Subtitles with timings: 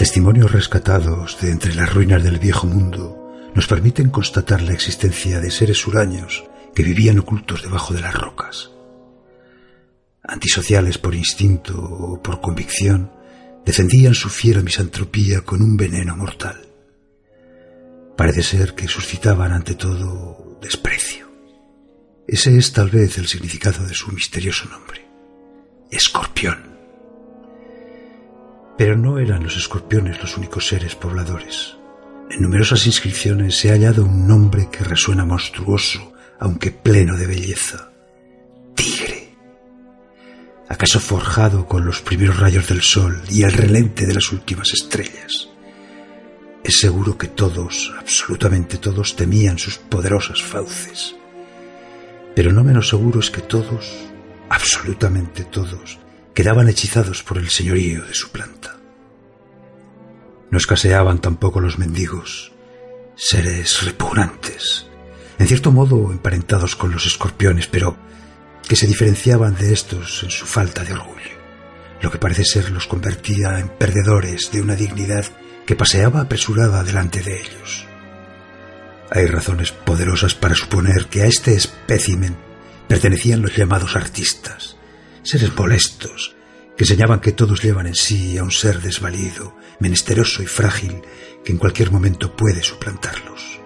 [0.00, 5.50] Testimonios rescatados de entre las ruinas del viejo mundo nos permiten constatar la existencia de
[5.50, 6.42] seres huraños
[6.74, 8.70] que vivían ocultos debajo de las rocas.
[10.22, 13.12] Antisociales por instinto o por convicción,
[13.66, 16.66] defendían su fiera misantropía con un veneno mortal.
[18.16, 21.30] Parece ser que suscitaban ante todo desprecio.
[22.26, 25.06] Ese es tal vez el significado de su misterioso nombre.
[25.90, 26.69] Escorpión.
[28.80, 31.76] Pero no eran los escorpiones los únicos seres pobladores.
[32.30, 37.92] En numerosas inscripciones se ha hallado un nombre que resuena monstruoso, aunque pleno de belleza.
[38.74, 39.36] Tigre.
[40.66, 45.50] ¿Acaso forjado con los primeros rayos del sol y el relente de las últimas estrellas?
[46.64, 51.14] Es seguro que todos, absolutamente todos, temían sus poderosas fauces.
[52.34, 53.94] Pero no menos seguro es que todos,
[54.48, 55.98] absolutamente todos,
[56.34, 58.76] quedaban hechizados por el señorío de su planta.
[60.50, 62.52] No escaseaban tampoco los mendigos,
[63.14, 64.86] seres repugnantes,
[65.38, 67.96] en cierto modo emparentados con los escorpiones, pero
[68.68, 71.40] que se diferenciaban de estos en su falta de orgullo.
[72.02, 75.26] Lo que parece ser los convertía en perdedores de una dignidad
[75.66, 77.86] que paseaba apresurada delante de ellos.
[79.10, 82.36] Hay razones poderosas para suponer que a este espécimen
[82.88, 84.76] pertenecían los llamados artistas,
[85.22, 86.34] seres molestos,
[86.76, 91.02] que enseñaban que todos llevan en sí a un ser desvalido, menesteroso y frágil,
[91.44, 93.60] que en cualquier momento puede suplantarlos.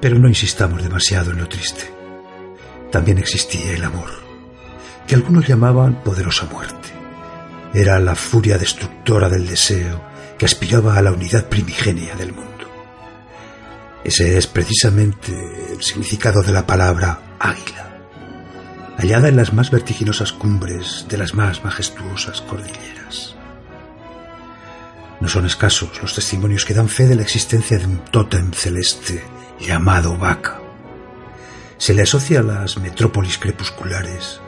[0.00, 1.90] Pero no insistamos demasiado en lo triste.
[2.90, 4.10] También existía el amor,
[5.06, 6.88] que algunos llamaban poderosa muerte.
[7.74, 10.02] Era la furia destructora del deseo
[10.38, 12.48] que aspiraba a la unidad primigenia del mundo.
[14.04, 15.32] Ese es precisamente
[15.72, 17.87] el significado de la palabra águila
[18.98, 23.36] hallada en las más vertiginosas cumbres de las más majestuosas cordilleras.
[25.20, 29.22] No son escasos los testimonios que dan fe de la existencia de un tótem celeste
[29.60, 30.60] llamado vaca.
[31.76, 34.40] Se le asocia a las metrópolis crepusculares.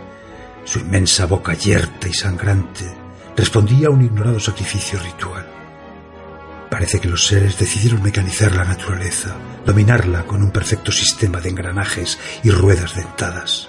[0.64, 2.92] Su inmensa boca yerta y sangrante
[3.36, 5.46] respondía a un ignorado sacrificio ritual.
[6.68, 12.18] Parece que los seres decidieron mecanizar la naturaleza, dominarla con un perfecto sistema de engranajes
[12.42, 13.68] y ruedas dentadas.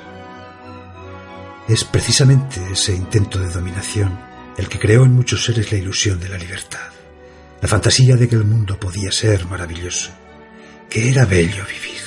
[1.71, 4.19] Es precisamente ese intento de dominación
[4.57, 6.89] el que creó en muchos seres la ilusión de la libertad,
[7.61, 10.11] la fantasía de que el mundo podía ser maravilloso,
[10.89, 12.01] que era bello vivir.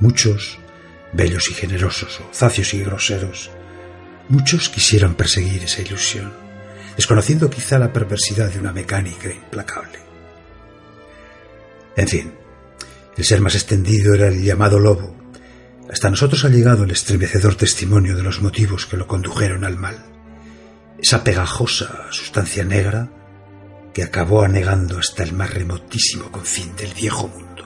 [0.00, 0.58] Muchos,
[1.12, 3.52] bellos y generosos, o zacios y groseros,
[4.28, 6.32] muchos quisieran perseguir esa ilusión,
[6.96, 10.00] desconociendo quizá la perversidad de una mecánica implacable.
[11.94, 12.34] En fin,
[13.16, 15.14] el ser más extendido era el llamado lobo,
[15.90, 20.04] hasta nosotros ha llegado el estremecedor testimonio de los motivos que lo condujeron al mal.
[21.02, 23.10] Esa pegajosa sustancia negra
[23.94, 27.65] que acabó anegando hasta el más remotísimo confín del viejo mundo.